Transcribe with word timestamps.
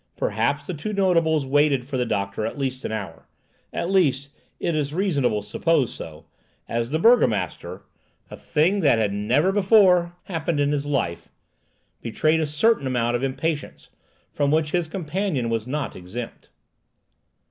Perhaps 0.17 0.65
the 0.65 0.73
two 0.73 0.93
notables 0.93 1.45
waited 1.45 1.85
for 1.85 1.95
the 1.95 2.07
doctor 2.07 2.43
at 2.43 2.57
least 2.57 2.83
an 2.83 2.91
hour; 2.91 3.27
at 3.71 3.91
least 3.91 4.29
it 4.59 4.73
is 4.73 4.95
reasonable 4.95 5.43
to 5.43 5.47
suppose 5.47 5.93
so, 5.93 6.25
as 6.67 6.89
the 6.89 6.97
burgomaster—a 6.97 8.35
thing 8.35 8.79
that 8.79 8.97
had 8.97 9.13
never 9.13 9.51
before 9.51 10.15
happened 10.23 10.59
in 10.59 10.71
his 10.71 10.87
life—betrayed 10.87 12.39
a 12.39 12.47
certain 12.47 12.87
amount 12.87 13.15
of 13.15 13.21
impatience, 13.23 13.89
from 14.31 14.49
which 14.49 14.71
his 14.71 14.87
companion 14.87 15.51
was 15.51 15.67
not 15.67 15.95
exempt. 15.95 16.49